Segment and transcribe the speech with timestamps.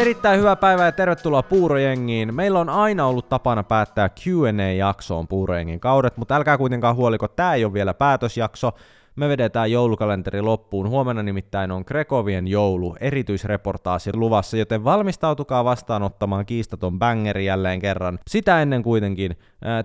[0.00, 2.34] Erittäin hyvää päivää ja tervetuloa Puurojengiin.
[2.34, 7.64] Meillä on aina ollut tapana päättää Q&A-jaksoon Puurojengin kaudet, mutta älkää kuitenkaan huoliko, tämä ei
[7.64, 8.72] ole vielä päätösjakso.
[9.16, 10.88] Me vedetään joulukalenteri loppuun.
[10.88, 18.18] Huomenna nimittäin on Grekovien joulu, erityisreportaasi luvassa, joten valmistautukaa vastaanottamaan kiistaton bangeri jälleen kerran.
[18.28, 19.38] Sitä ennen kuitenkin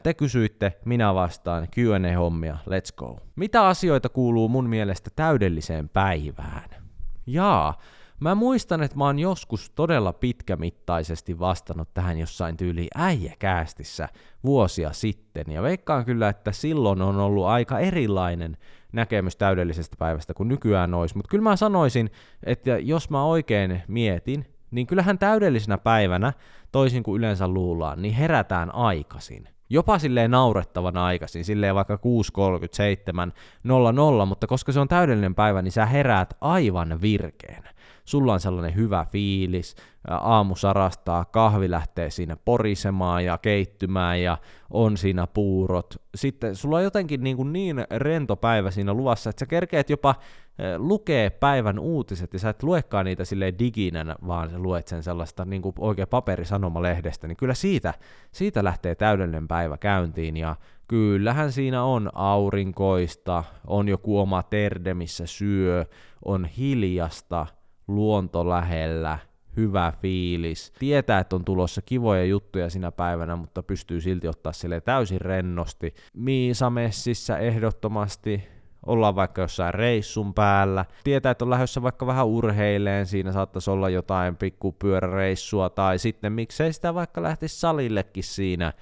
[0.03, 2.57] te kysyitte, minä vastaan Q&A-hommia.
[2.69, 3.17] Let's go.
[3.35, 6.69] Mitä asioita kuuluu mun mielestä täydelliseen päivään?
[7.27, 7.73] Jaa,
[8.19, 14.09] Mä muistan, että mä oon joskus todella pitkämittaisesti vastannut tähän jossain tyyli äijäkäästissä
[14.43, 18.57] vuosia sitten, ja veikkaan kyllä, että silloin on ollut aika erilainen
[18.91, 22.09] näkemys täydellisestä päivästä kuin nykyään olisi, mutta kyllä mä sanoisin,
[22.43, 26.33] että jos mä oikein mietin, niin kyllähän täydellisenä päivänä,
[26.71, 29.49] toisin kuin yleensä luullaan, niin herätään aikaisin.
[29.69, 32.01] Jopa silleen naurettavana aikaisin, silleen vaikka 6.37.00,
[34.25, 37.74] mutta koska se on täydellinen päivä, niin sä heräät aivan virkeänä
[38.05, 39.75] sulla on sellainen hyvä fiilis,
[40.09, 44.37] aamu sarastaa, kahvi lähtee siinä porisemaan ja keittymään ja
[44.69, 45.95] on siinä puurot.
[46.15, 50.15] Sitten sulla on jotenkin niin, kuin niin rento päivä siinä luvassa, että sä kerkeet jopa
[50.77, 55.45] lukee päivän uutiset ja sä et luekaan niitä sille diginä, vaan sä luet sen sellaista
[55.45, 57.93] niin kuin oikein paperisanomalehdestä, niin kyllä siitä,
[58.31, 60.55] siitä lähtee täydellinen päivä käyntiin ja
[60.87, 65.85] kyllähän siinä on aurinkoista, on joku oma terde, missä syö,
[66.25, 67.47] on hiljasta,
[67.87, 69.19] luonto lähellä,
[69.57, 74.81] hyvä fiilis, tietää, että on tulossa kivoja juttuja sinä päivänä, mutta pystyy silti ottaa sille
[74.81, 75.93] täysin rennosti.
[76.13, 78.47] Miisamessissä ehdottomasti,
[78.85, 83.89] ollaan vaikka jossain reissun päällä, tietää, että on lähdössä vaikka vähän urheileen, siinä saattaisi olla
[83.89, 88.73] jotain pikkupyöräreissua, tai sitten miksei sitä vaikka lähtisi salillekin siinä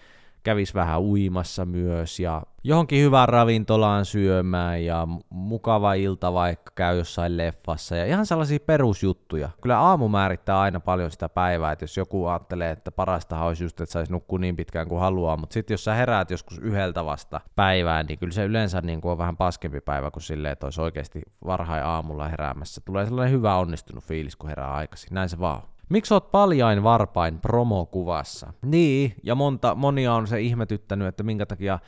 [0.44, 7.38] kävis vähän uimassa myös ja johonkin hyvään ravintolaan syömään ja mukava ilta vaikka käy jossain
[7.38, 9.50] leffassa ja ihan sellaisia perusjuttuja.
[9.62, 13.82] Kyllä aamu määrittää aina paljon sitä päivää, että jos joku ajattelee, että parasta olisi just,
[13.82, 17.42] että saisi nukkua niin pitkään kuin haluaa, mutta sitten jos sä heräät joskus yhdeltä vasta
[17.56, 20.82] päivään, niin kyllä se yleensä niin kuin on vähän paskempi päivä kuin silleen, että olisi
[20.82, 22.82] oikeasti varhain aamulla heräämässä.
[22.86, 25.10] Tulee sellainen hyvä onnistunut fiilis, kun herää aikaisin.
[25.12, 25.73] Näin se vaan.
[25.94, 28.54] Miksi oot paljain varpain promokuvassa?
[28.62, 31.80] Niin, ja monta, monia on se ihmetyttänyt, että minkä takia äh,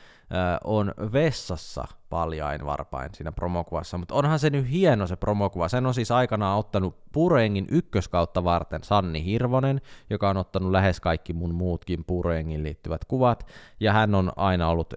[0.64, 5.68] on vessassa paljain varpain siinä promokuvassa, mutta onhan se nyt hieno se promokuva.
[5.68, 9.80] Sen on siis aikanaan ottanut Puroengin ykköskautta varten Sanni Hirvonen,
[10.10, 13.46] joka on ottanut lähes kaikki mun muutkin Puroengin liittyvät kuvat,
[13.80, 14.94] ja hän on aina ollut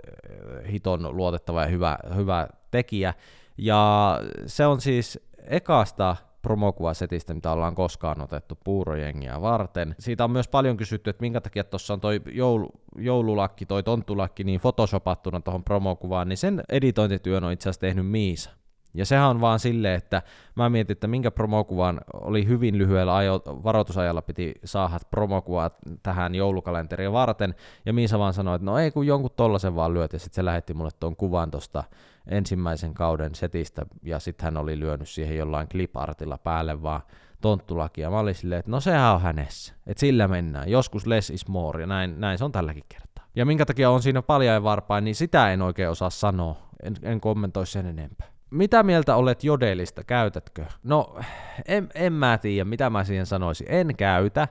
[0.72, 3.14] hiton luotettava ja hyvä, hyvä tekijä.
[3.58, 9.96] Ja se on siis ekasta promokuvasetistä, mitä ollaan koskaan otettu puurojengiä varten.
[10.00, 14.44] Siitä on myös paljon kysytty, että minkä takia tuossa on toi joulu, joululakki, toi tonttulakki
[14.44, 18.52] niin photoshopattuna tuohon promokuvaan, niin sen editointityön on itse asiassa tehnyt Miisa.
[18.94, 20.22] Ja sehän on vaan silleen, että
[20.56, 25.72] mä mietin, että minkä promokuvan oli hyvin lyhyellä ajo, varoitusajalla piti saada promokuvaa
[26.04, 27.56] tähän joulukalenteriin varten,
[27.86, 30.46] ja Miisa vaan sanoi, että no ei kun jonkun tollasen vaan lyöt, ja sitten se
[30.46, 31.84] lähetti mulle tuon kuvan tosta
[32.30, 37.02] ensimmäisen kauden setistä, ja sitten hän oli lyönyt siihen jollain clipartilla päälle vaan
[37.42, 38.10] tonttulakia.
[38.10, 41.82] Mä olin silleen, että no sehän on hänessä, että sillä mennään, joskus less is more,
[41.82, 43.26] ja näin, näin se on tälläkin kertaa.
[43.36, 47.22] Ja minkä takia on siinä paljain varpain, niin sitä en oikein osaa sanoa, en, en
[47.22, 48.28] kommentoi sen enempää.
[48.50, 50.66] Mitä mieltä olet jodelista, käytätkö?
[50.84, 51.20] No,
[51.68, 53.68] en, en mä tiedä, mitä mä siihen sanoisin.
[53.70, 54.48] En käytä,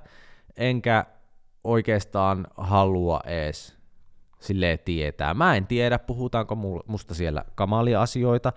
[0.56, 1.05] enkä
[1.65, 3.78] oikeastaan halua ees
[4.38, 5.34] silleen tietää.
[5.34, 6.56] Mä en tiedä, puhutaanko
[6.87, 8.53] musta siellä kamalia asioita,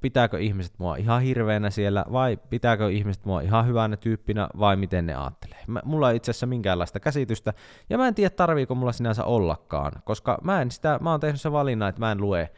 [0.00, 5.06] pitääkö ihmiset mua ihan hirveänä siellä, vai pitääkö ihmiset mua ihan hyvänä tyyppinä, vai miten
[5.06, 5.58] ne ajattelee.
[5.66, 7.52] Mä, mulla ei itse asiassa minkäänlaista käsitystä,
[7.90, 11.40] ja mä en tiedä, tarviiko mulla sinänsä ollakaan, koska mä en sitä, mä oon tehnyt
[11.40, 12.50] se valinnan, että mä en lue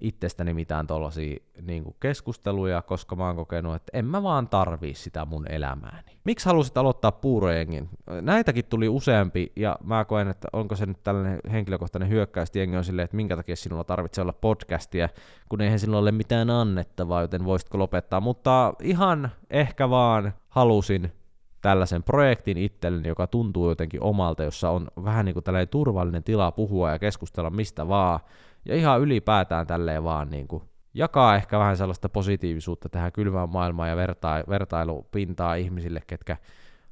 [0.00, 5.24] itsestäni mitään tuollaisia niin keskusteluja, koska mä oon kokenut, että en mä vaan tarvii sitä
[5.24, 6.12] mun elämääni.
[6.24, 7.88] Miksi halusit aloittaa puurojengin?
[8.20, 12.84] Näitäkin tuli useampi, ja mä koen, että onko se nyt tällainen henkilökohtainen hyökkäys, jengi on
[12.84, 15.08] silleen, että minkä takia sinulla tarvitsee olla podcastia,
[15.48, 18.20] kun eihän sinulla ole mitään annettavaa, joten voisitko lopettaa.
[18.20, 21.12] Mutta ihan ehkä vaan halusin
[21.60, 26.52] tällaisen projektin itselleni, joka tuntuu jotenkin omalta, jossa on vähän niin kuin tällainen turvallinen tila
[26.52, 28.20] puhua ja keskustella mistä vaan,
[28.64, 30.62] ja ihan ylipäätään tälleen vaan niin kuin
[30.94, 36.36] jakaa ehkä vähän sellaista positiivisuutta tähän kylmään maailmaan ja verta- vertailupintaa ihmisille, ketkä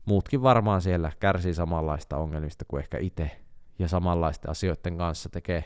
[0.04, 3.30] muutkin varmaan siellä kärsii samanlaista ongelmista kuin ehkä itse
[3.78, 5.64] ja samanlaisten asioiden kanssa tekee,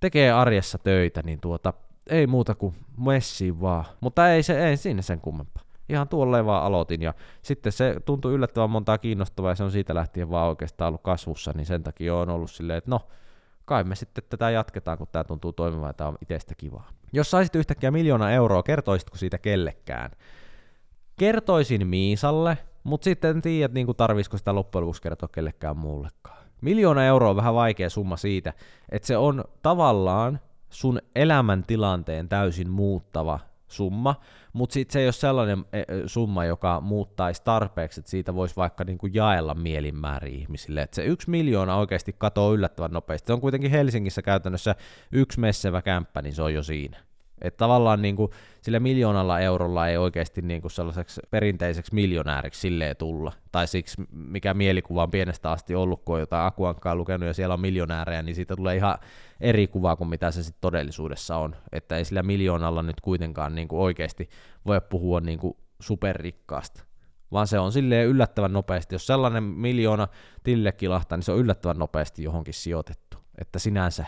[0.00, 1.72] tekee arjessa töitä, niin tuota,
[2.06, 3.84] ei muuta kuin messiin vaan.
[4.00, 5.62] Mutta ei, se, ei siinä sen kummempaa.
[5.92, 9.94] Ihan tuolle vaan aloitin ja sitten se tuntui yllättävän montaa kiinnostavaa ja se on siitä
[9.94, 13.00] lähtien vaan oikeastaan ollut kasvussa, niin sen takia on ollut silleen, että no,
[13.64, 16.88] kai me sitten tätä jatketaan, kun tämä tuntuu toimivan ja tämä on itsestä kivaa.
[17.12, 20.10] Jos saisit yhtäkkiä miljoona euroa, kertoisitko siitä kellekään?
[21.18, 26.42] Kertoisin Miisalle, mutta sitten en tiedä, niin tarvisiko sitä loppujen lopuksi kertoa kellekään muullekaan.
[26.60, 28.52] Miljoona euroa on vähän vaikea summa siitä,
[28.88, 30.40] että se on tavallaan
[30.70, 33.40] sun elämäntilanteen täysin muuttava
[33.72, 34.14] summa,
[34.52, 38.56] mutta sitten se ei ole sellainen e, e, summa, joka muuttaisi tarpeeksi, että siitä voisi
[38.56, 40.82] vaikka niinku jaella mielinmäärin ihmisille.
[40.82, 43.26] Et se yksi miljoona oikeasti katoaa yllättävän nopeasti.
[43.26, 44.74] Se on kuitenkin Helsingissä käytännössä
[45.12, 47.11] yksi messevä kämppä, niin se on jo siinä.
[47.42, 48.30] Että tavallaan niin kuin,
[48.62, 53.32] sillä miljoonalla eurolla ei oikeasti niin kuin sellaiseksi perinteiseksi miljonääriksi silleen tulla.
[53.52, 57.54] Tai siksi, mikä mielikuva on pienestä asti ollut, kun on jotain akuankkaa lukenut ja siellä
[57.54, 58.98] on miljonäärejä, niin siitä tulee ihan
[59.40, 61.56] eri kuva kuin mitä se sitten todellisuudessa on.
[61.72, 64.28] Että ei sillä miljoonalla nyt kuitenkaan niin kuin oikeasti
[64.66, 66.84] voi puhua niin kuin superrikkaasta
[67.32, 68.94] vaan se on silleen yllättävän nopeasti.
[68.94, 70.08] Jos sellainen miljoona
[70.42, 73.18] tille kilahtaa, niin se on yllättävän nopeasti johonkin sijoitettu.
[73.38, 74.04] Että sinänsä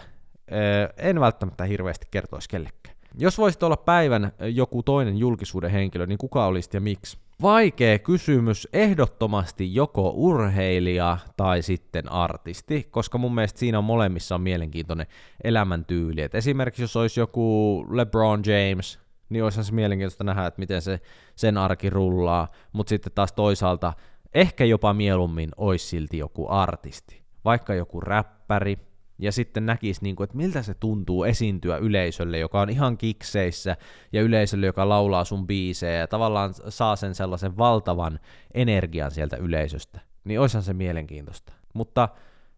[0.97, 2.94] en välttämättä hirveästi kertoisi kellekään.
[3.19, 7.19] Jos voisit olla päivän joku toinen julkisuuden henkilö, niin kuka olisit ja miksi?
[7.43, 14.41] Vaikea kysymys, ehdottomasti joko urheilija tai sitten artisti, koska mun mielestä siinä on molemmissa on
[14.41, 15.07] mielenkiintoinen
[15.45, 16.21] elämäntyyli.
[16.21, 21.01] Et esimerkiksi jos olisi joku LeBron James, niin olisi se mielenkiintoista nähdä, että miten se
[21.37, 23.93] sen arki rullaa, mutta sitten taas toisaalta
[24.35, 28.79] ehkä jopa mieluummin olisi silti joku artisti, vaikka joku räppäri,
[29.19, 33.77] ja sitten näkisi, niin kuin, että miltä se tuntuu esiintyä yleisölle, joka on ihan kikseissä,
[34.13, 38.21] ja yleisölle, joka laulaa sun biisejä, ja tavallaan saa sen sellaisen valtavan
[38.55, 41.53] energian sieltä yleisöstä, niin olisihan se mielenkiintoista.
[41.75, 42.09] Mutta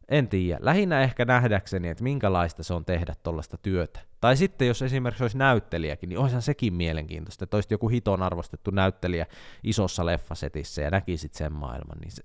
[0.08, 4.00] en tiedä, lähinnä ehkä nähdäkseni, että minkälaista se on tehdä tuollaista työtä.
[4.20, 8.70] Tai sitten jos esimerkiksi olisi näyttelijäkin, niin olisihan sekin mielenkiintoista, että olisit joku hiton arvostettu
[8.70, 9.26] näyttelijä
[9.62, 12.22] isossa leffasetissä ja näkisit sen maailman, niin se,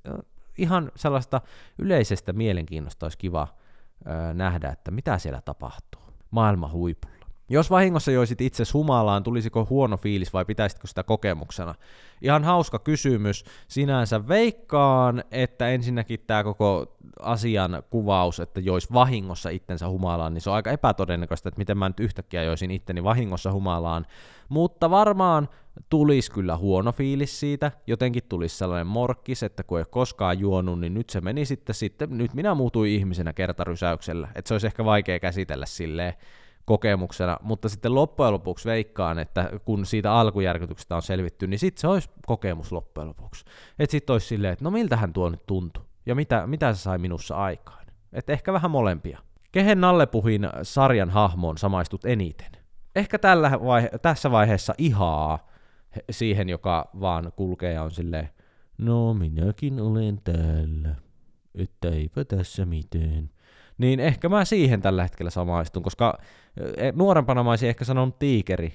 [0.57, 1.41] ihan sellaista
[1.77, 3.47] yleisestä mielenkiinnosta olisi kiva
[4.33, 6.01] nähdä, että mitä siellä tapahtuu.
[6.31, 7.20] Maailma huipulla.
[7.51, 11.75] Jos vahingossa joisit itse humalaan, tulisiko huono fiilis vai pitäisitkö sitä kokemuksena?
[12.21, 13.43] Ihan hauska kysymys.
[13.67, 20.49] Sinänsä veikkaan, että ensinnäkin tämä koko asian kuvaus, että jois vahingossa itsensä humalaan, niin se
[20.49, 24.05] on aika epätodennäköistä, että miten mä nyt yhtäkkiä joisin itteni vahingossa humalaan.
[24.49, 25.49] Mutta varmaan
[25.89, 30.93] tulisi kyllä huono fiilis siitä, jotenkin tulisi sellainen morkkis, että kun ei koskaan juonut, niin
[30.93, 35.19] nyt se meni sitten, sitten nyt minä muutuin ihmisenä kertarysäyksellä, että se olisi ehkä vaikea
[35.19, 36.13] käsitellä silleen
[36.65, 41.87] kokemuksena, mutta sitten loppujen lopuksi veikkaan, että kun siitä alkujärkytyksestä on selvitty, niin sitten se
[41.87, 43.45] olisi kokemus loppujen lopuksi.
[43.79, 46.97] Että sitten olisi silleen, että no miltähän tuo nyt tuntui, ja mitä, mitä se sai
[46.97, 47.85] minussa aikaan.
[48.13, 49.19] Että ehkä vähän molempia.
[49.51, 52.51] Kehen Nallepuhin sarjan hahmoon samaistut eniten?
[52.95, 55.47] Ehkä tällä vaihe- tässä vaiheessa ihaa
[56.11, 58.29] siihen, joka vaan kulkee ja on silleen,
[58.77, 60.95] no minäkin olen täällä,
[61.55, 63.29] että eipä tässä mitään.
[63.77, 66.17] Niin ehkä mä siihen tällä hetkellä samaistun, koska
[66.77, 68.73] e, nuorempana mä olisin ehkä sanonut tiikeri,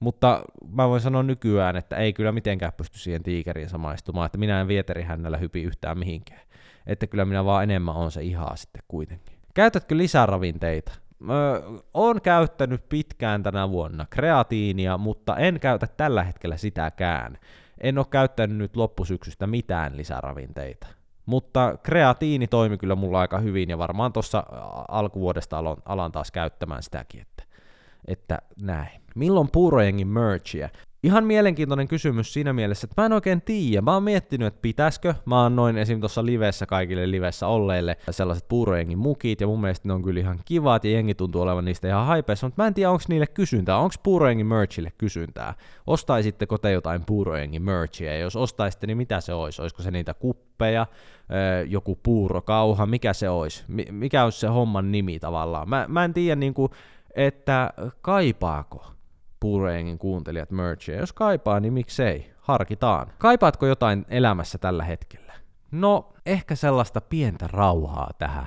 [0.00, 4.60] mutta mä voin sanoa nykyään, että ei kyllä mitenkään pysty siihen tiikeriin samaistumaan, että minä
[4.60, 6.40] en vieterihännällä hypi yhtään mihinkään.
[6.86, 9.38] Että kyllä minä vaan enemmän on se ihaa sitten kuitenkin.
[9.54, 10.92] Käytätkö lisäravinteita?
[11.30, 11.60] Öö,
[11.94, 17.38] oon käyttänyt pitkään tänä vuonna kreatiinia, mutta en käytä tällä hetkellä sitäkään.
[17.80, 20.86] En ole käyttänyt nyt loppusyksystä mitään lisäravinteita.
[21.26, 24.44] Mutta kreatiini toimi kyllä mulla aika hyvin ja varmaan tuossa
[24.88, 27.44] alkuvuodesta alan, alan taas käyttämään sitäkin, että,
[28.06, 29.02] että näin.
[29.14, 30.68] Milloin puurojengin merchia?
[31.04, 33.82] Ihan mielenkiintoinen kysymys siinä mielessä, että mä en oikein tiedä.
[33.82, 35.14] Mä oon miettinyt, että pitäisikö.
[35.24, 36.00] Mä oon noin esim.
[36.00, 40.40] tuossa livessä kaikille livessä olleille sellaiset puurojengin mukit, ja mun mielestä ne on kyllä ihan
[40.44, 43.78] kivat, ja jengi tuntuu olevan niistä ihan haipeissa, mutta mä en tiedä, onko niille kysyntää.
[43.78, 45.54] Onko puurojengin merchille kysyntää?
[45.86, 49.62] Ostaisitteko te jotain puurojengin merchia, ja jos ostaisitte, niin mitä se olisi?
[49.62, 50.86] Olisiko se niitä kuppeja,
[51.68, 53.64] joku puurokauha, mikä se olisi?
[53.90, 55.68] Mikä olisi se homman nimi tavallaan?
[55.68, 56.72] Mä, mä en tiedä, niin kuin,
[57.14, 57.70] että
[58.02, 58.92] kaipaako
[59.42, 61.00] Puurengin kuuntelijat merchia.
[61.00, 62.32] Jos kaipaa, niin miksei?
[62.40, 63.12] Harkitaan.
[63.18, 65.32] Kaipaatko jotain elämässä tällä hetkellä?
[65.70, 68.46] No, ehkä sellaista pientä rauhaa tähän,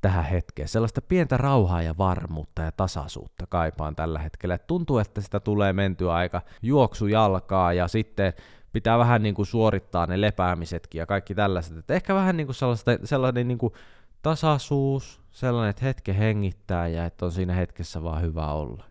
[0.00, 0.68] tähän hetkeen.
[0.68, 4.54] Sellaista pientä rauhaa ja varmuutta ja tasaisuutta kaipaan tällä hetkellä.
[4.54, 8.32] Et tuntuu, että sitä tulee mentyä aika juoksujalkaa ja sitten
[8.72, 11.78] pitää vähän niin kuin suorittaa ne lepäämisetkin ja kaikki tällaiset.
[11.78, 13.72] Et ehkä vähän niin kuin sellaista, sellainen niin kuin
[14.22, 18.89] tasaisuus, sellainen, että hetke hengittää ja että on siinä hetkessä vaan hyvä olla.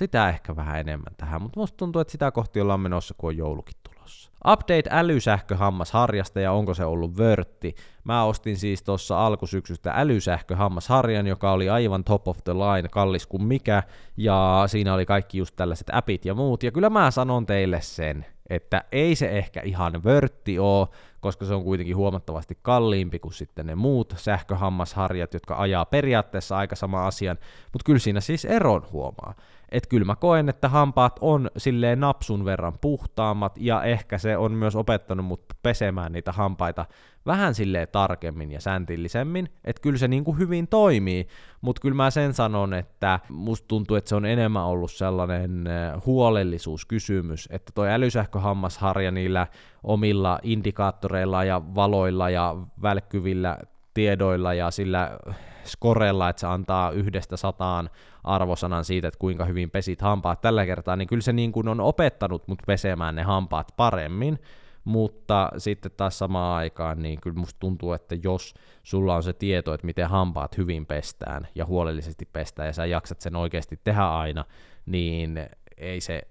[0.00, 3.36] Sitä ehkä vähän enemmän tähän, mutta musta tuntuu, että sitä kohti ollaan menossa, kun on
[3.36, 4.30] joulukin tulossa.
[4.52, 7.74] Update älysähköhammasharjasta ja onko se ollut vörtti.
[8.04, 13.42] Mä ostin siis tuossa alkusyksystä älysähköhammasharjan, joka oli aivan top of the line, kallis kuin
[13.42, 13.82] mikä,
[14.16, 18.26] ja siinä oli kaikki just tällaiset appit ja muut, ja kyllä mä sanon teille sen,
[18.50, 20.88] että ei se ehkä ihan vörtti oo,
[21.20, 26.76] koska se on kuitenkin huomattavasti kalliimpi kuin sitten ne muut sähköhammasharjat, jotka ajaa periaatteessa aika
[26.76, 27.38] sama asian,
[27.72, 29.34] mutta kyllä siinä siis eron huomaa.
[29.70, 34.52] Että kyllä mä koen, että hampaat on silleen napsun verran puhtaammat, ja ehkä se on
[34.52, 36.86] myös opettanut mut pesemään niitä hampaita
[37.26, 41.28] vähän silleen tarkemmin ja säntillisemmin, että kyllä se niinku hyvin toimii,
[41.60, 45.64] mutta kyllä mä sen sanon, että musta tuntuu, että se on enemmän ollut sellainen
[46.06, 49.46] huolellisuuskysymys, että toi älysähköhammasharja niillä
[49.82, 53.58] omilla indikaattoreilla ja valoilla ja välkkyvillä
[53.94, 55.18] tiedoilla ja sillä
[55.64, 57.90] skorella, että se antaa yhdestä sataan
[58.24, 61.80] arvosanan siitä, että kuinka hyvin pesit hampaat tällä kertaa, niin kyllä se niin kuin on
[61.80, 64.38] opettanut mut pesemään ne hampaat paremmin,
[64.84, 69.74] mutta sitten taas samaan aikaan, niin kyllä musta tuntuu, että jos sulla on se tieto,
[69.74, 74.44] että miten hampaat hyvin pestään ja huolellisesti pestään, ja sä jaksat sen oikeasti tehdä aina,
[74.86, 76.22] niin ei se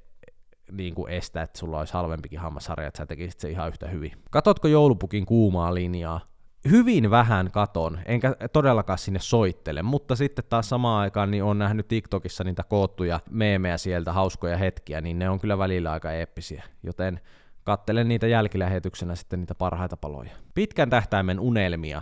[0.72, 4.12] niin kuin estä, että sulla olisi halvempikin hammasharja, että sä tekisit se ihan yhtä hyvin.
[4.32, 6.22] Katotko joulupukin kuumaa linjaa?
[6.70, 11.88] Hyvin vähän katon, enkä todellakaan sinne soittele, mutta sitten taas samaan aikaan niin on nähnyt
[11.88, 17.20] TikTokissa niitä koottuja meemejä sieltä, hauskoja hetkiä, niin ne on kyllä välillä aika eeppisiä, joten
[17.64, 20.32] kattelen niitä jälkilähetyksenä sitten niitä parhaita paloja.
[20.54, 22.02] Pitkän tähtäimen unelmia.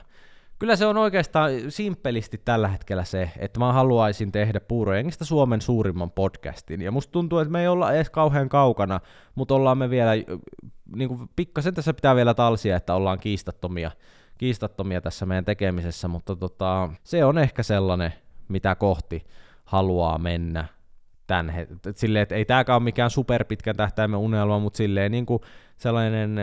[0.59, 6.11] Kyllä se on oikeastaan simppelisti tällä hetkellä se, että mä haluaisin tehdä Puurojengistä Suomen suurimman
[6.11, 6.81] podcastin.
[6.81, 8.99] Ja musta tuntuu, että me ei olla edes kauhean kaukana,
[9.35, 10.11] mutta ollaan me vielä,
[10.95, 13.91] niin kuin pikkasen tässä pitää vielä talsia, että ollaan kiistattomia
[14.37, 18.13] kiistattomia tässä meidän tekemisessä, mutta tota, se on ehkä sellainen,
[18.47, 19.25] mitä kohti
[19.65, 20.65] haluaa mennä
[21.27, 25.41] tämän het- silleen, että ei tämäkään ole mikään superpitkän tähtäimen unelma, mutta silleen niin kuin
[25.77, 26.37] sellainen,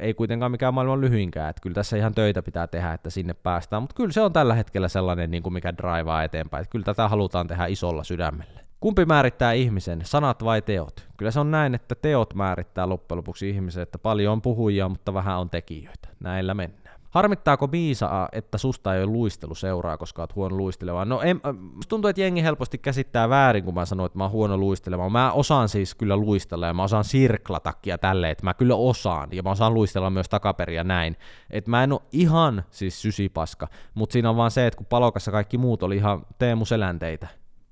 [0.00, 3.82] ei kuitenkaan mikään maailman lyhyinkään, että kyllä tässä ihan töitä pitää tehdä, että sinne päästään,
[3.82, 7.08] mutta kyllä se on tällä hetkellä sellainen, niin kuin mikä drivaa eteenpäin, että kyllä tätä
[7.08, 8.60] halutaan tehdä isolla sydämellä.
[8.80, 11.08] Kumpi määrittää ihmisen, sanat vai teot?
[11.16, 15.14] Kyllä se on näin, että teot määrittää loppujen lopuksi ihmisen, että paljon on puhujia, mutta
[15.14, 16.08] vähän on tekijöitä.
[16.20, 16.85] Näillä mennään.
[17.16, 21.08] Harmittaako Miisaa, että susta ei ole luistelu seuraa, koska oot huono luistelemaan?
[21.08, 21.40] No en,
[21.88, 25.12] tuntuu, että jengi helposti käsittää väärin, kun mä sanoin, että mä oon huono luistelemaan.
[25.12, 29.28] Mä osaan siis kyllä luistella ja mä osaan sirklatakin ja tälleen, että mä kyllä osaan
[29.32, 31.16] ja mä osaan luistella myös takaperia näin.
[31.50, 35.30] Että mä en oo ihan siis sysipaska, mutta siinä on vaan se, että kun palokassa
[35.30, 37.28] kaikki muut oli ihan Teemu Selänteitä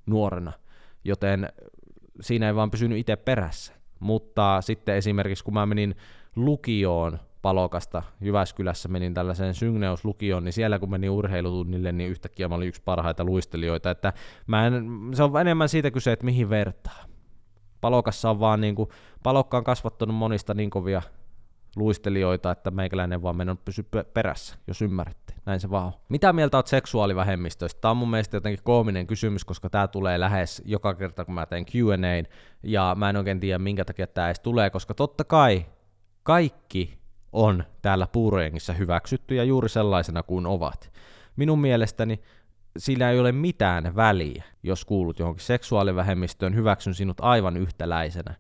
[0.07, 0.53] nuorena,
[1.05, 1.49] joten
[2.21, 3.73] siinä ei vaan pysynyt itse perässä.
[4.01, 5.97] Mutta sitten esimerkiksi kun mä menin
[6.37, 12.69] lukioon Palokasta Jyväskylässä menin tällaiseen Syngneus-lukioon, niin siellä kun menin urheilutunnille, niin yhtäkkiä mä olin
[12.69, 14.13] yksi parhaita luistelijoita, että
[14.47, 17.05] mä en, se on enemmän siitä kyse, että mihin vertaa.
[17.81, 18.89] Palokassa on vaan niin kuin,
[19.23, 21.03] Palokka on kasvattanut monista niin kovia
[21.77, 25.35] luistelijoita, että meikäläinen vaan menon pysy perässä, jos ymmärrätte.
[25.47, 25.93] Näin se vaan on.
[26.09, 27.81] Mitä mieltä oot seksuaalivähemmistöistä?
[27.81, 31.47] Tämä on mun mielestä jotenkin koominen kysymys, koska tämä tulee lähes joka kerta, kun mä
[31.47, 32.29] teen Q&A,
[32.63, 35.67] ja mä en oikein tiedä, minkä takia tämä edes tulee, koska totta kai
[36.23, 37.04] kaikki
[37.35, 40.93] on täällä puurojengissä hyväksytty ja juuri sellaisena kuin ovat.
[41.37, 42.21] Minun mielestäni
[42.79, 48.35] sillä ei ole mitään väliä, jos kuulut johonkin seksuaalivähemmistöön, hyväksyn sinut aivan yhtäläisenä.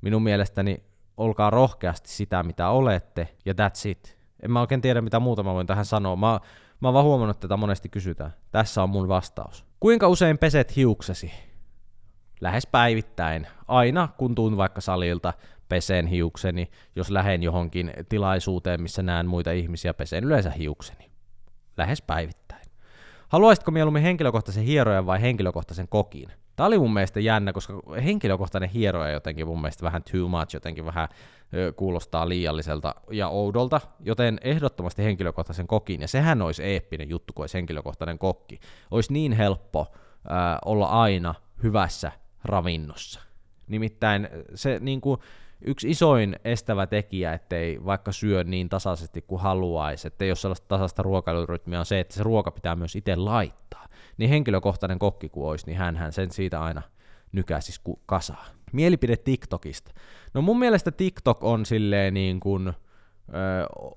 [0.00, 0.82] Minun mielestäni
[1.16, 4.18] olkaa rohkeasti sitä, mitä olette, ja that's it.
[4.42, 6.16] En mä oikein tiedä, mitä muuta mä voin tähän sanoa.
[6.16, 6.40] Mä,
[6.80, 8.34] mä oon vaan huomannut, että tätä monesti kysytään.
[8.50, 9.64] Tässä on mun vastaus.
[9.80, 11.32] Kuinka usein peset hiuksesi?
[12.40, 13.46] Lähes päivittäin.
[13.68, 15.32] Aina, kun tuun vaikka salilta,
[15.68, 21.10] pesen hiukseni, jos lähden johonkin tilaisuuteen, missä näen muita ihmisiä, pesen yleensä hiukseni.
[21.76, 22.66] Lähes päivittäin.
[23.28, 26.28] Haluaisitko mieluummin henkilökohtaisen hierojan vai henkilökohtaisen kokin?
[26.56, 30.86] Tämä oli mun mielestä jännä, koska henkilökohtainen hieroja jotenkin mun mielestä vähän too much, jotenkin
[30.86, 31.08] vähän
[31.76, 37.54] kuulostaa liialliselta ja oudolta, joten ehdottomasti henkilökohtaisen kokin, ja sehän olisi eeppinen juttu, kun olisi
[37.54, 38.60] henkilökohtainen kokki.
[38.90, 39.86] Olisi niin helppo
[40.28, 42.12] ää, olla aina hyvässä
[42.44, 43.20] ravinnossa.
[43.66, 45.20] Nimittäin se niin kuin,
[45.60, 51.02] yksi isoin estävä tekijä, ettei vaikka syö niin tasaisesti kuin haluaisi, ettei ole sellaista tasasta
[51.02, 53.88] ruokailurytmiä, on se, että se ruoka pitää myös itse laittaa.
[54.16, 56.82] Niin henkilökohtainen kokki kuin olisi, niin hän sen siitä aina
[57.32, 58.46] nykäsisi kasaa.
[58.72, 59.90] Mielipide TikTokista.
[60.34, 62.72] No mun mielestä TikTok on silleen niin kuin, ö,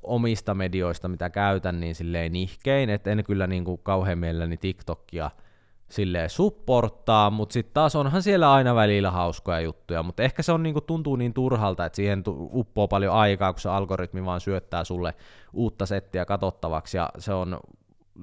[0.03, 5.31] omista medioista, mitä käytän, niin silleen nihkein, että en kyllä niin kuin kauhean mielelläni TikTokia–
[5.89, 10.63] silleen supporttaa, mutta sitten taas onhan siellä aina välillä hauskoja juttuja, mutta ehkä se on
[10.63, 15.13] niinku, tuntuu niin turhalta, että siihen uppoo paljon aikaa, kun se algoritmi vaan syöttää sulle
[15.53, 17.59] uutta settiä katsottavaksi, ja se on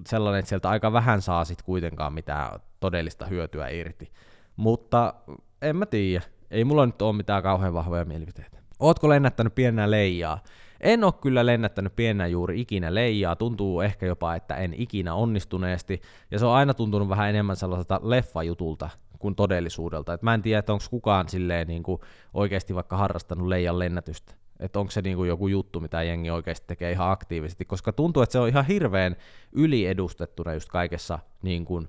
[0.06, 4.12] sellainen, että sieltä aika vähän saa sit kuitenkaan mitään todellista hyötyä irti.
[4.56, 5.14] Mutta
[5.62, 8.58] en mä tiedä, ei mulla nyt ole mitään kauhean vahvoja mielipiteitä.
[8.80, 10.38] Ootko lennättänyt pienää leijaa?
[10.86, 16.00] En ole kyllä lennättänyt pienenä juuri ikinä leijaa, tuntuu ehkä jopa, että en ikinä onnistuneesti,
[16.30, 20.12] ja se on aina tuntunut vähän enemmän sellaiselta leffajutulta kuin todellisuudelta.
[20.12, 22.00] Et mä en tiedä, että onko kukaan silleen niin kuin
[22.34, 24.34] oikeasti vaikka harrastanut leijan lennätystä.
[24.60, 28.22] Että onko se niin kuin joku juttu, mitä jengi oikeasti tekee ihan aktiivisesti, koska tuntuu,
[28.22, 29.16] että se on ihan hirveän
[29.52, 31.88] yliedustettuna just kaikessa niin kuin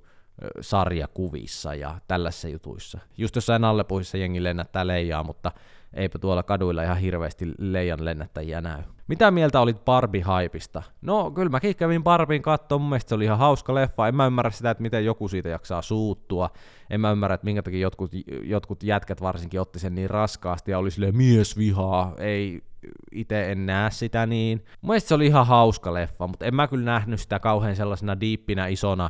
[0.61, 2.99] sarjakuvissa ja tällaisissa jutuissa.
[3.17, 5.51] Just jossain allepuhissa jengi lennättää leijaa, mutta
[5.97, 8.83] eipä tuolla kaduilla ihan hirveästi leijan lennättäjiä näy.
[9.07, 10.83] Mitä mieltä olit Barbie-haipista?
[11.01, 14.07] No, kyllä mäkin kävin Barbien kattoon, mun mielestä se oli ihan hauska leffa.
[14.07, 16.49] En mä ymmärrä sitä, että miten joku siitä jaksaa suuttua.
[16.89, 18.11] En mä ymmärrä, että minkä takia jotkut,
[18.43, 22.13] jotkut jätkät varsinkin otti sen niin raskaasti ja oli silleen miesvihaa.
[22.17, 22.61] Ei,
[23.11, 24.57] itse en näe sitä niin.
[24.81, 28.19] Mun mielestä se oli ihan hauska leffa, mutta en mä kyllä nähnyt sitä kauhean sellaisena
[28.19, 29.09] diippinä isona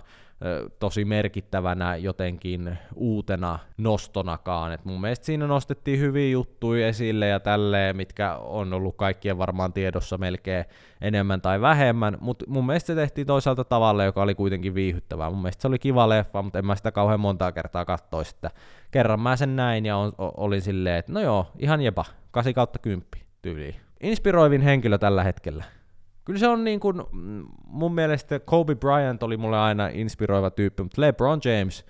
[0.80, 4.72] tosi merkittävänä jotenkin uutena nostonakaan.
[4.72, 9.74] Et mun mielestä siinä nostettiin hyviä juttuja esille ja tälleen, mitkä on ollut kaikkien varmaan
[9.74, 10.66] tiedossa melkein
[11.02, 15.30] enemmän tai vähemmän, mutta mun mielestä se tehtiin toisaalta tavalla, joka oli kuitenkin viihyttävää.
[15.30, 18.52] Mun mielestä se oli kiva leffa, mutta en mä sitä kauhean montaa kertaa katsoisi, että
[18.92, 22.80] kerran mä sen näin ja on, olin silleen, että no joo, ihan jepa, 8 kautta
[22.80, 23.08] 10
[23.42, 23.76] tyyliin.
[24.02, 25.64] Inspiroivin henkilö tällä hetkellä.
[26.28, 30.84] Kyllä se on niin kuin, mm, mun mielestä Kobe Bryant oli mulle aina inspiroiva tyyppi,
[30.84, 31.86] mutta LeBron James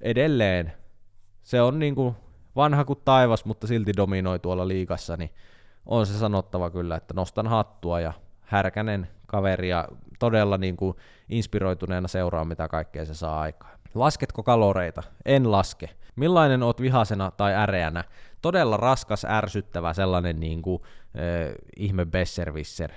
[0.00, 0.72] edelleen,
[1.42, 2.14] se on niin kuin
[2.56, 5.30] vanha kuin taivas, mutta silti dominoi tuolla liigassa, niin
[5.86, 10.96] on se sanottava kyllä, että nostan hattua ja härkänen kaveri ja todella niin kuin
[11.28, 13.78] inspiroituneena seuraa, mitä kaikkea se saa aikaan.
[13.94, 15.02] Lasketko kaloreita?
[15.24, 15.90] En laske.
[16.16, 18.04] Millainen oot vihasena tai äreänä?
[18.42, 22.92] Todella raskas, ärsyttävä sellainen niin kuin, äh, ihme besservisser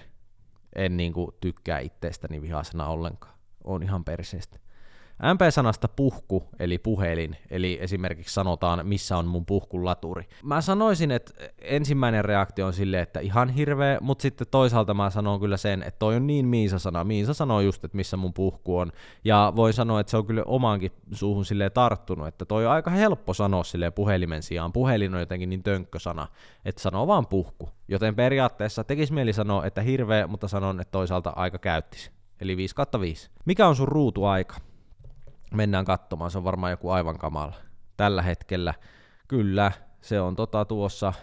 [0.75, 3.35] en niinku tykkää itsestäni vihasena ollenkaan.
[3.63, 4.59] On ihan perseestä.
[5.23, 10.23] MP-sanasta puhku, eli puhelin, eli esimerkiksi sanotaan, missä on mun puhkun laturi.
[10.43, 15.39] Mä sanoisin, että ensimmäinen reaktio on silleen, että ihan hirveä, mutta sitten toisaalta mä sanon
[15.39, 17.03] kyllä sen, että toi on niin Miisa-sana.
[17.03, 18.91] Miisa sanoo just, että missä mun puhku on.
[19.23, 22.91] Ja voin sanoa, että se on kyllä omaankin suuhun silleen tarttunut, että toi on aika
[22.91, 24.73] helppo sanoa silleen puhelimen sijaan.
[24.73, 26.27] Puhelin on jotenkin niin tönkkösana,
[26.65, 27.69] että sanoo vaan puhku.
[27.87, 32.11] Joten periaatteessa tekisi mieli sanoa, että hirveä, mutta sanon, että toisaalta aika käyttisi.
[32.41, 33.29] Eli 5 5.
[33.45, 34.55] Mikä on sun ruutuaika?
[35.53, 37.53] Mennään katsomaan, se on varmaan joku aivan kamala.
[37.97, 38.73] Tällä hetkellä
[39.27, 41.13] kyllä, se on tota tuossa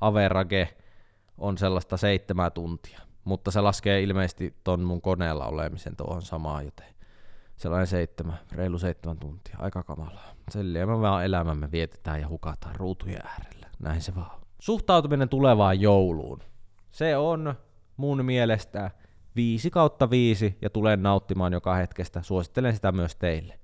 [0.00, 0.76] average
[1.38, 6.94] on sellaista seitsemää tuntia, mutta se laskee ilmeisesti ton mun koneella olemisen tuohon samaan, joten
[7.56, 10.34] sellainen seitsemän, reilu seitsemän tuntia, aika kamalaa.
[10.50, 14.40] Silleen me vaan elämämme vietetään ja hukataan ruutujen äärellä, näin se vaan.
[14.58, 16.40] Suhtautuminen tulevaan jouluun.
[16.90, 17.54] Se on
[17.96, 18.90] mun mielestä
[19.36, 22.22] 5 kautta 5 ja tulen nauttimaan joka hetkestä.
[22.22, 23.58] Suosittelen sitä myös teille.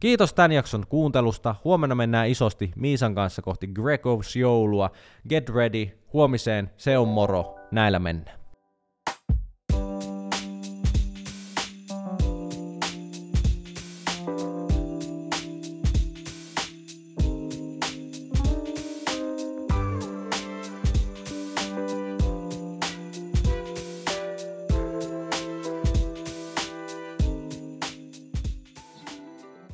[0.00, 1.54] Kiitos tämän jakson kuuntelusta.
[1.64, 4.90] Huomenna mennään isosti Miisan kanssa kohti Gregovs joulua.
[5.28, 5.88] Get ready.
[6.12, 6.70] Huomiseen.
[6.76, 7.56] Se on moro.
[7.70, 8.35] Näillä mennään.